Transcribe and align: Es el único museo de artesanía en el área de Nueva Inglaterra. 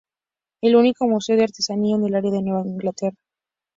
Es 0.63 0.71
el 0.71 0.77
único 0.77 1.07
museo 1.07 1.35
de 1.37 1.43
artesanía 1.43 1.95
en 1.95 2.03
el 2.05 2.15
área 2.15 2.31
de 2.31 2.41
Nueva 2.41 2.65
Inglaterra. 2.67 3.17